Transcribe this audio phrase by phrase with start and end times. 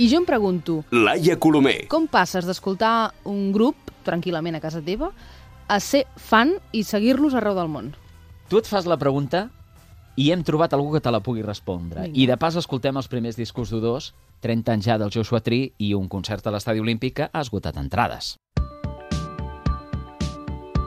[0.00, 1.84] I jo em pregunto, Laia Colomer.
[1.92, 5.10] com passes d'escoltar un grup tranquil·lament a casa teva
[5.68, 7.90] a ser fan i seguir-los arreu del món?
[8.48, 9.50] Tu et fas la pregunta
[10.16, 12.06] i hem trobat algú que te la pugui respondre.
[12.08, 12.16] Vinga.
[12.16, 14.10] I de pas escoltem els primers discos d'U2,
[14.40, 17.76] 30 anys ja del Joshua Tree i un concert a l'Estadi Olímpic que ha esgotat
[17.76, 18.38] entrades.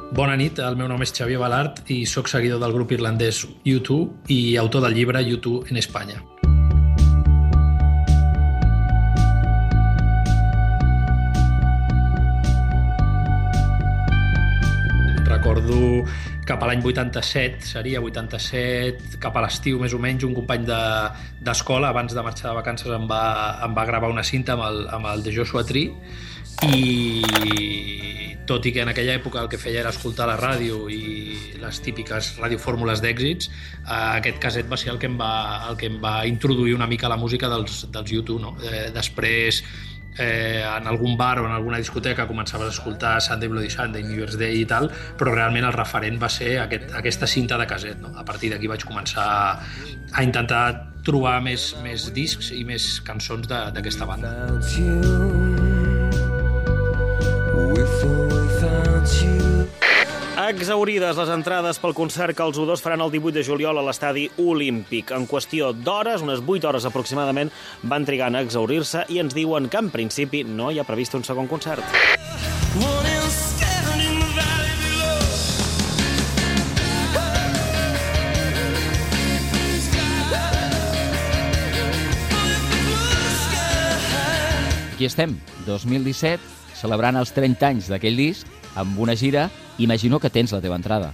[0.10, 4.30] Bona nit, el meu nom és Xavier Balart i sóc seguidor del grup irlandès U2
[4.34, 6.33] i autor del llibre U2 en Espanya.
[15.44, 16.06] Recordo
[16.48, 21.10] cap a l'any 87, seria 87, cap a l'estiu més o menys, un company de-
[21.44, 24.64] d'escola, de, abans de marxar de vacances, em va, em va gravar una cinta amb
[24.64, 25.92] el, amb el The Joshua Tree
[26.72, 31.58] i tot i que en aquella època el que feia era escoltar la ràdio i
[31.60, 33.50] les típiques radiofórmules d'èxits,
[33.84, 36.88] eh, aquest caset va ser el que em va, el que em va introduir una
[36.88, 38.40] mica a la música dels, dels YouTube.
[38.42, 38.56] No?
[38.64, 39.64] Eh, després,
[40.18, 44.18] eh, en algun bar o en alguna discoteca començaves a escoltar Sunday Bloody Sunday, New
[44.18, 48.02] Year's Day i tal, però realment el referent va ser aquest, aquesta cinta de caset.
[48.02, 48.14] No?
[48.18, 49.54] A partir d'aquí vaig començar a,
[50.14, 50.64] a intentar
[51.04, 54.32] trobar més, més discs i més cançons d'aquesta banda.
[60.54, 64.28] Exaurides les entrades pel concert que els U2 faran el 18 de juliol a l'estadi
[64.38, 65.10] Olímpic.
[65.16, 67.50] En qüestió d'hores, unes 8 hores aproximadament,
[67.90, 71.26] van trigar a exaurir-se i ens diuen que en principi no hi ha previst un
[71.26, 71.82] segon concert.
[84.94, 85.34] Aquí estem,
[85.66, 86.40] 2017,
[86.78, 88.48] celebrant els 30 anys d'aquell disc,
[88.78, 91.14] amb una gira, imagino que tens la teva entrada.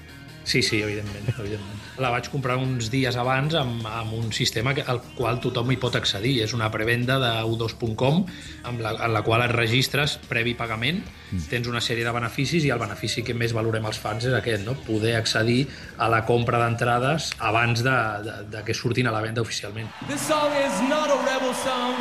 [0.49, 1.77] Sí, sí, evidentment, evidentment.
[2.01, 5.77] La vaig comprar uns dies abans amb, amb un sistema que, al qual tothom hi
[5.77, 6.39] pot accedir.
[6.41, 8.23] És una prevenda de u2.com
[8.71, 11.03] amb la, en la qual et registres previ pagament,
[11.51, 14.65] tens una sèrie de beneficis i el benefici que més valorem els fans és aquest,
[14.65, 14.73] no?
[14.87, 15.67] poder accedir
[16.01, 19.91] a la compra d'entrades abans de, de, de que surtin a la venda oficialment.
[20.07, 21.93] This song is not a rebel song.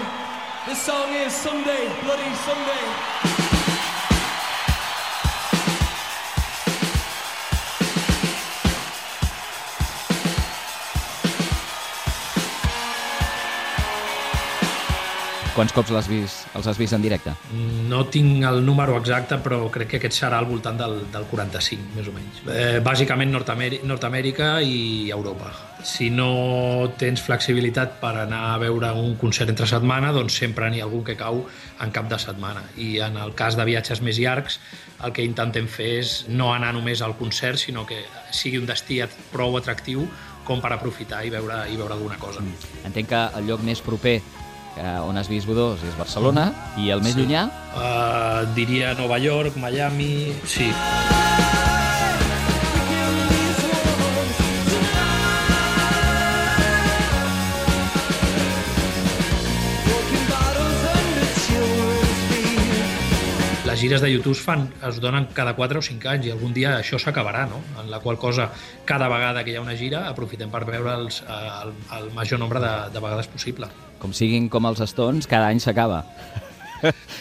[0.65, 3.38] This song is Someday, Bloody Someday.
[15.59, 17.33] Quants cops l'has vist, els has vist en directe?
[17.91, 21.97] No tinc el número exacte, però crec que aquest serà al voltant del, del 45,
[21.97, 22.39] més o menys.
[22.47, 25.51] Eh, bàsicament Nord-Amèrica, Nord-Amèrica i Europa.
[25.83, 26.29] Si no
[27.03, 31.03] tens flexibilitat per anar a veure un concert entre setmana, doncs sempre n'hi ha algun
[31.11, 31.43] que cau
[31.83, 32.63] en cap de setmana.
[32.79, 34.63] I en el cas de viatges més llargs,
[35.03, 39.03] el que intentem fer és no anar només al concert, sinó que sigui un destí
[39.35, 40.07] prou atractiu
[40.47, 42.47] com per aprofitar i veure, i veure alguna cosa.
[42.87, 44.21] Entenc que el lloc més proper
[44.79, 47.25] que on has vist U2 és Barcelona i el més Sí.
[47.25, 50.33] llunyà Uh, diria Nova York, Miami...
[50.49, 50.73] Sí.
[63.79, 66.51] Les gires de YouTube es fan, es donen cada 4 o 5 anys i algun
[66.51, 67.61] dia això s'acabarà, no?
[67.79, 68.49] En la qual cosa,
[68.85, 72.59] cada vegada que hi ha una gira, aprofitem per veure'ls eh, el, el major nombre
[72.59, 73.69] de, de vegades possible.
[74.03, 76.01] com siguin com els Stones, cada any s'acaba.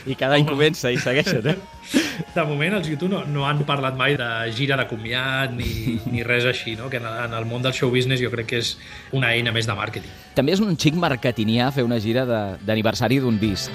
[0.09, 1.55] I cada any comença i segueixen, eh?
[2.35, 6.23] De moment, els YouTube no, no han parlat mai de gira de comiat ni, ni
[6.25, 6.89] res així, no?
[6.89, 8.73] que en, en el món del show business jo crec que és
[9.13, 10.09] una eina més de màrqueting.
[10.33, 13.69] També és un xic marketingià fer una gira de- d'aniversari d'un disc.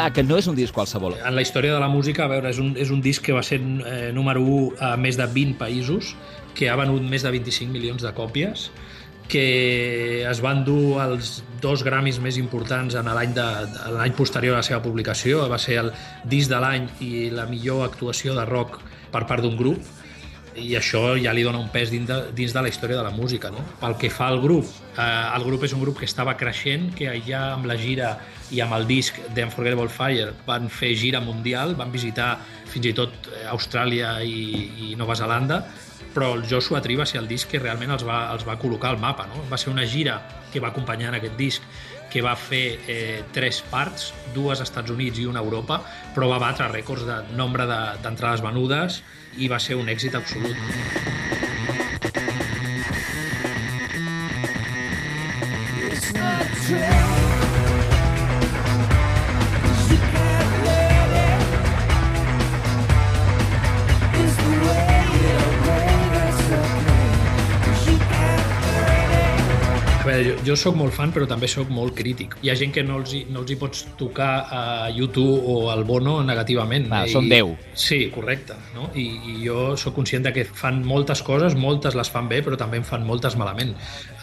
[0.00, 1.18] Clar, que no és un disc qualsevol.
[1.28, 3.42] En la història de la música, a veure, és un, és un disc que va
[3.44, 6.14] ser eh, número 1 a més de 20 països,
[6.56, 8.70] que ha venut més de 25 milions de còpies,
[9.28, 14.66] que es van dur els dos Grammys més importants en l'any l'any posterior a la
[14.66, 15.92] seva publicació, va ser el
[16.24, 18.80] disc de l'any i la millor actuació de rock
[19.12, 19.84] per part d'un grup,
[20.56, 23.12] i això ja li dona un pes dins de, dins de la història de la
[23.12, 23.52] música.
[23.52, 23.68] No?
[23.84, 24.64] Pel que fa al grup,
[24.96, 28.16] eh, el grup és un grup que estava creixent, que ja amb la gira
[28.50, 32.32] i amb el disc d'Unforgettable Fire van fer gira mundial, van visitar
[32.70, 35.62] fins i tot eh, Austràlia i, i Nova Zelanda,
[36.14, 38.90] però el Joshua Tree va ser el disc que realment els va, els va col·locar
[38.94, 39.28] al mapa.
[39.30, 39.44] No?
[39.50, 40.18] Va ser una gira
[40.50, 41.66] que va acompanyar en aquest disc
[42.10, 45.78] que va fer eh, tres parts, dues als Estats Units i una a Europa,
[46.16, 49.02] però va batre rècords de nombre d'entrades de, venudes
[49.38, 51.38] i va ser un èxit absolut.
[70.46, 72.36] Jo, sóc molt fan, però també sóc molt crític.
[72.44, 74.62] Hi ha gent que no els, no els hi pots tocar a
[74.94, 76.88] YouTube o al Bono negativament.
[76.90, 77.52] Va, I, són 10.
[77.78, 78.56] Sí, correcte.
[78.76, 78.88] No?
[78.94, 82.58] I, I jo sóc conscient de que fan moltes coses, moltes les fan bé, però
[82.60, 83.74] també en fan moltes malament.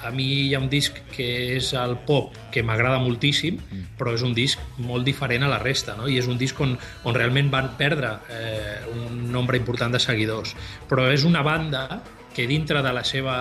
[0.07, 3.95] A mi hi ha un disc que és el pop, que m'agrada moltíssim, mm.
[3.99, 6.07] però és un disc molt diferent a la resta, no?
[6.09, 10.55] i és un disc on, on realment van perdre eh, un nombre important de seguidors.
[10.89, 11.87] Però és una banda
[12.37, 13.37] que dintre de la seva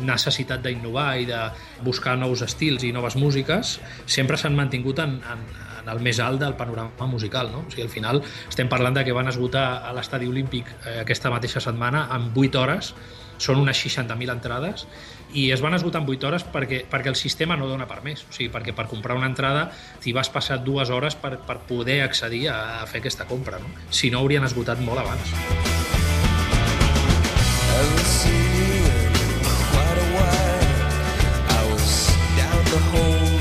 [0.00, 1.42] necessitat d'innovar i de
[1.84, 3.76] buscar nous estils i noves músiques,
[4.08, 5.42] sempre s'han mantingut en, en,
[5.82, 7.52] en el més alt del panorama musical.
[7.52, 7.66] No?
[7.66, 11.32] O sigui, al final estem parlant de que van esgotar a l'estadi olímpic eh, aquesta
[11.34, 12.94] mateixa setmana en 8 hores,
[13.42, 14.86] són unes 60.000 entrades,
[15.34, 18.24] i es van esgotar en 8 hores perquè, perquè el sistema no dona per més.
[18.28, 19.66] O sigui, perquè per comprar una entrada
[20.00, 23.60] t'hi vas passar dues hores per, per poder accedir a, a fer aquesta compra.
[23.60, 23.72] No?
[23.90, 26.01] Si no, haurien esgotat molt abans.
[27.82, 29.42] Haven't seen you in
[29.72, 30.66] quite a while.
[31.58, 31.90] I was
[32.38, 33.31] down the hole,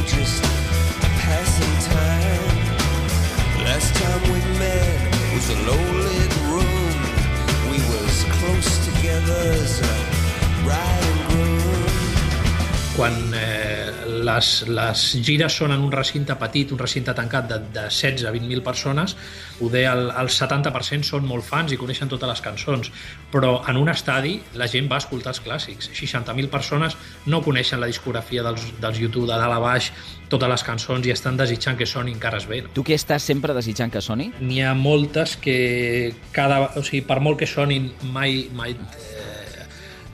[14.32, 18.34] les, les gires són en un recinte petit, un recinte tancat de, de 16 a
[18.34, 19.16] 20.000 persones,
[19.60, 22.92] poder el, el 70% són molt fans i coneixen totes les cançons,
[23.34, 25.92] però en un estadi la gent va escoltar els clàssics.
[25.98, 26.98] 60.000 persones
[27.30, 29.92] no coneixen la discografia dels, dels YouTube de dalt a baix,
[30.32, 32.64] totes les cançons i estan desitjant que sonin cares bé.
[32.66, 32.74] No?
[32.76, 34.32] Tu què estàs sempre desitjant que soni?
[34.40, 39.41] N'hi ha moltes que cada, o sigui, per molt que sonin mai, mai eh,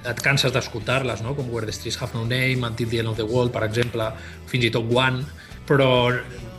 [0.07, 1.35] et canses d'escoltar-les, no?
[1.35, 4.11] com Where the Streets Have No Name, Until the End of the World, per exemple,
[4.47, 5.25] fins i tot One,
[5.67, 5.89] però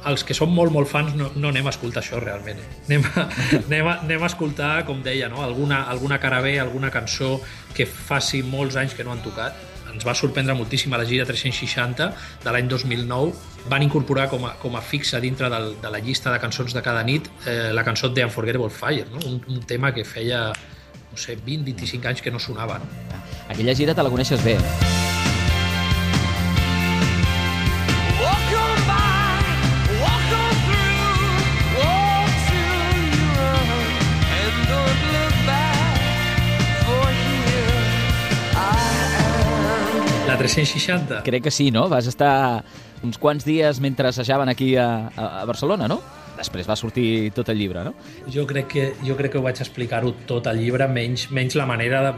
[0.09, 2.61] els que som molt, molt fans no, no anem a escoltar això realment.
[2.61, 2.69] Eh?
[2.87, 3.25] Anem, a,
[3.67, 5.43] anem, a, anem a escoltar, com deia, no?
[5.45, 7.39] alguna, alguna cara bé, alguna cançó
[7.75, 9.57] que faci molts anys que no han tocat.
[9.89, 12.11] Ens va sorprendre moltíssim a la gira 360
[12.45, 13.33] de l'any 2009.
[13.73, 16.83] Van incorporar com a, com a fixa dintre del, de la llista de cançons de
[16.85, 19.25] cada nit eh, la cançó de Unforgettable Fire, no?
[19.27, 22.79] un, un tema que feia no sé, 20-25 anys que no sonava.
[22.79, 23.19] No?
[23.49, 24.59] Aquella gira te la coneixes bé.
[40.29, 41.23] La 360?
[41.25, 41.89] Crec que sí, no?
[41.89, 42.63] Vas estar
[43.03, 46.03] uns quants dies mentre assajaven aquí a, a Barcelona, no?
[46.37, 47.95] Després va sortir tot el llibre, no?
[48.31, 51.67] Jo crec que, jo crec que ho vaig explicar-ho tot al llibre, menys, menys la
[51.67, 52.13] manera de,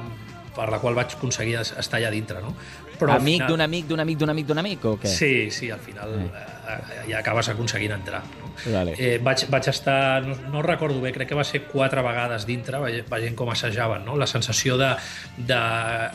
[0.55, 2.55] per la qual vaig aconseguir estar allà dintre, no?
[3.01, 5.09] Però amic d'un amic d'un amic d'un amic d'un amic o què?
[5.09, 6.29] Sí, sí, al final eh.
[6.29, 8.21] eh ja acabes aconseguint entrar.
[8.41, 8.51] No?
[8.67, 8.95] Vale.
[8.99, 12.81] Eh, vaig, vaig estar, no, no recordo bé, crec que va ser quatre vegades dintre,
[13.09, 14.19] veient com assajaven, no?
[14.21, 14.91] La sensació de,
[15.39, 15.61] de...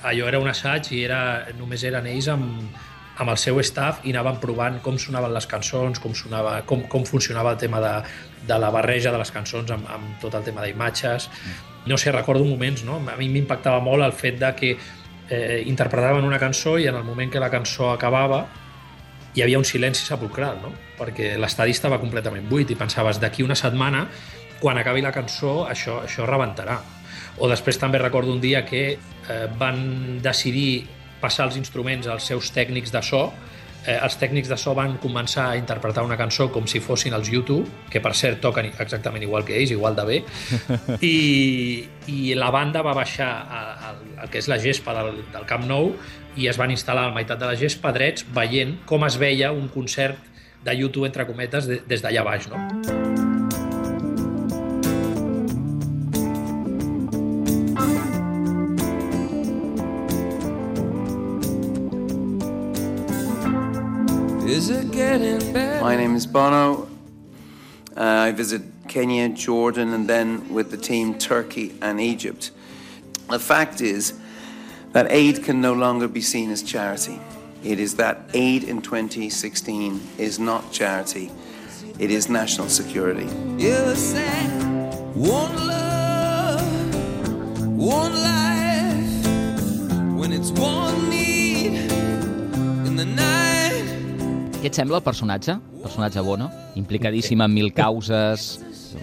[0.06, 1.22] Allò era un assaig i era,
[1.58, 2.77] només eren ells amb,
[3.17, 7.05] amb el seu staff i anaven provant com sonaven les cançons, com, sonava, com, com
[7.07, 7.93] funcionava el tema de,
[8.48, 11.29] de la barreja de les cançons amb, amb tot el tema d'imatges.
[11.86, 13.00] No sé, recordo moments, no?
[13.00, 17.07] A mi m'impactava molt el fet de que eh, interpretaven una cançó i en el
[17.07, 18.45] moment que la cançó acabava
[19.36, 20.72] hi havia un silenci sepulcral, no?
[20.95, 24.05] Perquè l'estadi estava completament buit i pensaves d'aquí una setmana,
[24.62, 26.79] quan acabi la cançó, això, això rebentarà.
[27.43, 30.86] O després també recordo un dia que eh, van decidir
[31.25, 33.25] passar els instruments als seus tècnics de so
[33.86, 37.29] eh, els tècnics de so van començar a interpretar una cançó com si fossin els
[37.32, 40.20] YouTube, que per cert toquen exactament igual que ells, igual de bé,
[41.05, 43.32] i, i la banda va baixar
[43.86, 45.94] al que és la gespa del, del Camp Nou
[46.36, 49.53] i es van instal·lar a la meitat de la gespa drets veient com es veia
[49.55, 50.20] un concert
[50.65, 52.50] de YouTube, entre cometes, des d'allà baix.
[52.50, 53.14] No?
[65.79, 66.89] My name is Bono.
[67.95, 72.50] Uh, I visit Kenya, Jordan, and then with the team Turkey and Egypt.
[73.29, 74.19] The fact is
[74.91, 77.19] that aid can no longer be seen as charity.
[77.63, 81.31] It is that aid in 2016 is not charity,
[82.00, 83.27] it is national security.
[94.75, 95.53] Et sembla el personatge?
[95.55, 96.50] El personatge Bono?
[96.75, 98.60] Implicadíssim en mil causes,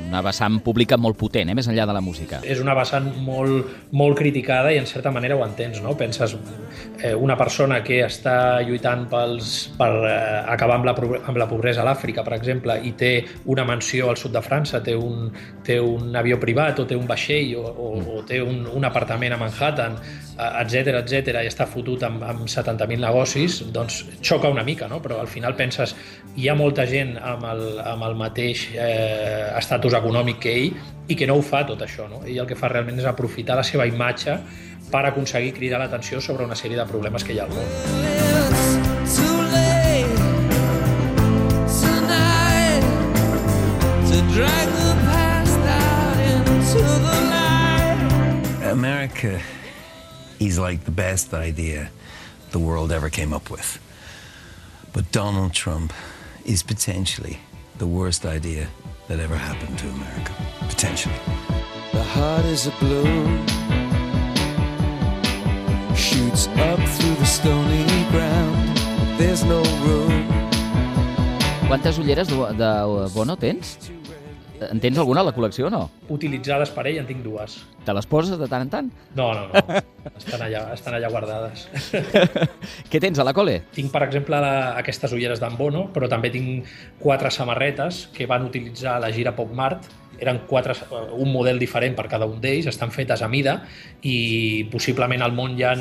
[0.08, 1.56] una vessant pública molt potent, eh?
[1.56, 2.40] més enllà de la música.
[2.42, 5.96] és una vessant molt, molt criticada i en certa manera ho entens, no?
[5.98, 6.36] Penses
[7.02, 10.16] eh, una persona que està lluitant pels, per eh,
[10.54, 10.96] acabar amb la,
[11.28, 13.12] amb la pobresa a l'Àfrica, per exemple, i té
[13.52, 15.30] una mansió al sud de França, té un,
[15.64, 19.34] té un avió privat o té un vaixell o, o, o té un, un apartament
[19.34, 19.98] a Manhattan,
[20.42, 25.00] etc etc i està fotut amb, amb 70.000 negocis, doncs xoca una mica, no?
[25.04, 25.94] Però al final penses,
[26.36, 30.74] hi ha molta gent amb el, amb el mateix eh, estatus econòmic que ell
[31.10, 32.20] i que no ho fa tot això, no?
[32.22, 34.36] Ell el que fa realment és aprofitar la seva imatge
[34.92, 37.66] per aconseguir cridar l'atenció sobre una sèrie de problemes que hi ha al món.
[48.72, 49.40] America
[50.38, 51.90] is like the best idea
[52.52, 53.78] the world ever came up with.
[54.92, 55.92] But Donald Trump
[56.46, 57.40] is potentially
[57.78, 58.68] the worst idea
[59.08, 60.32] that ever happened to America.
[60.68, 61.14] Potentially.
[61.92, 63.46] The heart is a balloon,
[65.94, 68.78] shoots up through the stony ground.
[69.18, 70.26] There's no room.
[71.68, 73.78] Quantes ulleres de, de Bono tens?
[74.70, 75.82] En tens alguna a la col·lecció o no?
[76.12, 77.58] Utilitzades per ell en tinc dues.
[77.86, 78.90] Te les poses de tant en tant?
[79.18, 79.80] No, no, no.
[80.20, 81.66] Estan allà, estan allà guardades.
[82.90, 83.58] Què tens a la col·le?
[83.74, 86.70] Tinc, per exemple, la, aquestes ulleres d'en Bono, però també tinc
[87.02, 89.90] quatre samarretes que van utilitzar a la gira Pop Mart.
[90.22, 90.74] Eren quatre,
[91.18, 93.62] un model diferent per cada un d'ells, estan fetes a mida
[94.06, 95.72] i possiblement al món hi ha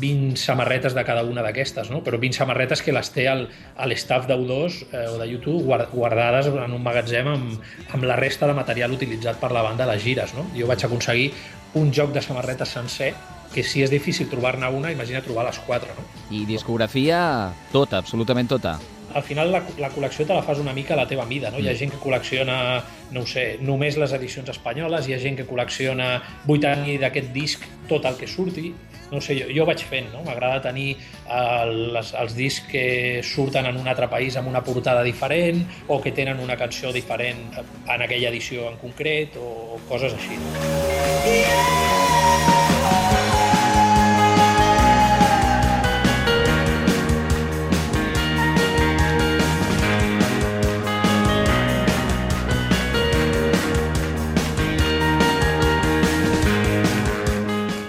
[0.00, 2.02] 20 samarretes de cada una d'aquestes, no?
[2.04, 6.72] però 20 samarretes que les té l'staff d'U2 eh, o de YouTube guard- guardades en
[6.72, 7.56] un magatzem amb,
[7.94, 10.34] amb la resta de material utilitzat per la banda a les gires.
[10.34, 10.46] No?
[10.56, 11.32] Jo vaig aconseguir
[11.74, 13.12] un joc de samarretes sencer
[13.52, 15.88] que si és difícil trobar-ne una, imagina trobar les quatre.
[15.96, 16.04] No?
[16.36, 18.78] I discografia tota, absolutament tota.
[19.14, 21.58] al final la, la col·lecció te la fas una mica a la teva mida, no?
[21.58, 25.46] Hi ha gent que col·lecciona, no sé, només les edicions espanyoles, hi ha gent que
[25.48, 26.10] col·lecciona
[26.46, 28.68] 8 anys d'aquest disc tot el que surti,
[29.10, 30.22] no sé, jo, jo vaig fent, no?
[30.26, 31.64] M'agrada tenir eh,
[31.96, 32.86] les, els discs que
[33.24, 37.38] surten en un altre país amb una portada diferent o que tenen una cançó diferent
[37.58, 40.36] en aquella edició en concret o coses així.
[40.38, 40.48] No?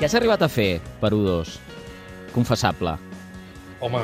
[0.09, 1.51] Has arribat a fer per U2?
[2.33, 2.95] Confessable.
[3.85, 3.99] Home,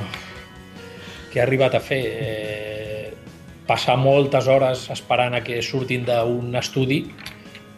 [1.32, 2.02] què ha arribat a fer?
[2.06, 3.08] Eh,
[3.66, 7.00] passar moltes hores esperant a que surtin d'un estudi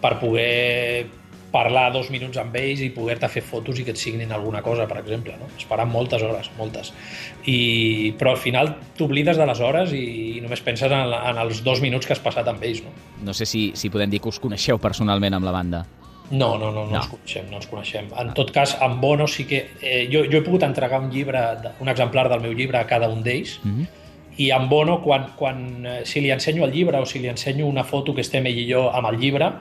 [0.01, 1.07] per poder
[1.53, 4.89] parlar dos minuts amb ells i poder-te fer fotos i que et signin alguna cosa,
[4.91, 5.37] per exemple.
[5.39, 5.47] No?
[5.55, 6.91] Esperant moltes hores, moltes.
[7.47, 10.03] I, però al final t'oblides de les hores i,
[10.35, 12.83] i només penses en, en els dos minuts que has passat amb ells.
[12.83, 12.91] No?
[13.31, 15.85] No sé si, si podem dir que us coneixeu personalment amb la banda.
[16.31, 16.91] No, no, no, no, No.
[16.91, 16.97] no.
[16.97, 18.09] ens coneixem, no ens coneixem.
[18.19, 19.69] En tot cas, amb Bono sí que...
[19.81, 21.39] Eh, jo, jo he pogut entregar un llibre,
[21.79, 23.87] un exemplar del meu llibre a cada un d'ells, mm -hmm.
[24.37, 27.65] i amb Bono, quan, quan, eh, si li ensenyo el llibre o si li ensenyo
[27.65, 29.51] una foto que estem ell i jo amb el llibre,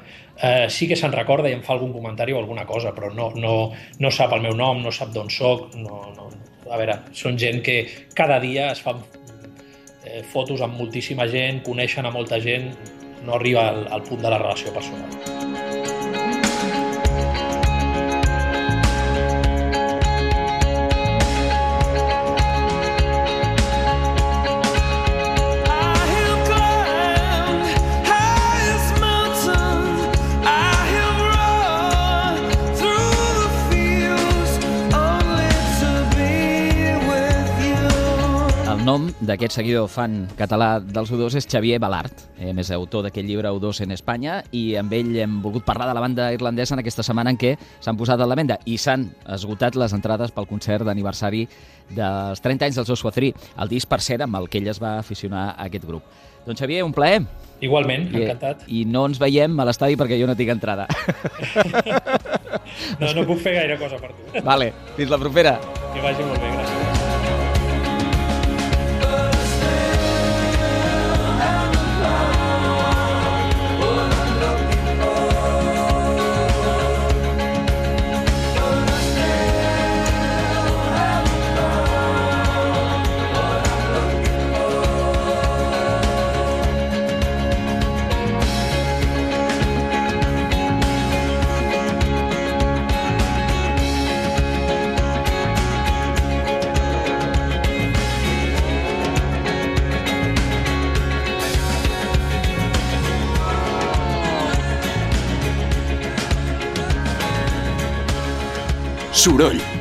[0.43, 3.33] eh, sí que se'n recorda i em fa algun comentari o alguna cosa, però no,
[3.35, 6.31] no, no sap el meu nom, no sap d'on sóc, no, no.
[6.71, 8.97] A veure, són gent que cada dia es fan
[10.05, 12.73] eh, fotos amb moltíssima gent, coneixen a molta gent,
[13.25, 15.46] no arriba al, al punt de la relació personal.
[39.27, 43.83] D'aquest seguidor fan català dels U2 és Xavier Balart, eh, més autor d'aquest llibre U2
[43.85, 47.33] en Espanya, i amb ell hem volgut parlar de la banda irlandesa en aquesta setmana
[47.35, 51.47] en què s'han posat a la venda i s'han esgotat les entrades pel concert d'aniversari
[51.91, 54.83] dels 30 anys dels Joshua Tree, el disc, per cert, amb el que ell es
[54.83, 56.03] va aficionar a aquest grup.
[56.47, 57.25] Doncs Xavier, un plaer.
[57.61, 58.67] Igualment, I, encantat.
[58.69, 60.87] I no ens veiem a l'estadi perquè jo no tinc entrada.
[63.01, 64.43] No, no puc fer gaire cosa per tu.
[64.45, 65.59] vale, fins la propera.
[65.95, 66.76] Que vagi molt bé, gràcies.
[109.27, 109.67] Soroll,